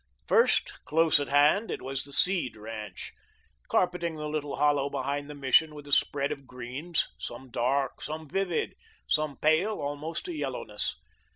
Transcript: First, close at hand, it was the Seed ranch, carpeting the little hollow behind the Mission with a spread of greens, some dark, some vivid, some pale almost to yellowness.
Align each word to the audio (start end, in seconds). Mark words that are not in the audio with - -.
First, 0.27 0.83
close 0.83 1.19
at 1.19 1.27
hand, 1.27 1.69
it 1.69 1.79
was 1.83 2.03
the 2.03 2.11
Seed 2.11 2.57
ranch, 2.57 3.13
carpeting 3.67 4.15
the 4.15 4.27
little 4.27 4.55
hollow 4.55 4.89
behind 4.89 5.29
the 5.29 5.35
Mission 5.35 5.75
with 5.75 5.85
a 5.87 5.91
spread 5.91 6.31
of 6.31 6.47
greens, 6.47 7.07
some 7.19 7.51
dark, 7.51 8.01
some 8.01 8.27
vivid, 8.27 8.73
some 9.05 9.37
pale 9.37 9.79
almost 9.79 10.25
to 10.25 10.33
yellowness. 10.33 10.95